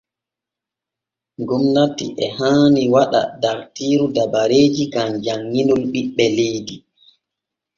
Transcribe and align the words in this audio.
Gomnati 1.47 2.05
e 2.25 2.27
haani 2.37 2.83
waɗa 2.93 3.21
dartiiru 3.41 4.05
dabareeji 4.15 4.83
gam 4.93 5.09
janŋinol 5.25 5.83
ɓiɓɓe 5.93 6.25
leydi. 6.37 6.75